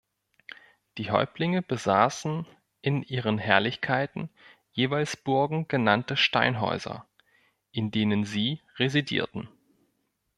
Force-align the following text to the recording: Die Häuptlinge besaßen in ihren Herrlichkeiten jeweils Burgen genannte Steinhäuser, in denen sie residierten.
Die 0.97 1.11
Häuptlinge 1.11 1.61
besaßen 1.61 2.47
in 2.81 3.03
ihren 3.03 3.37
Herrlichkeiten 3.37 4.31
jeweils 4.71 5.15
Burgen 5.15 5.67
genannte 5.67 6.17
Steinhäuser, 6.17 7.05
in 7.71 7.91
denen 7.91 8.23
sie 8.25 8.61
residierten. 8.77 9.47